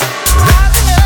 Love 0.00 0.88
you. 0.88 1.01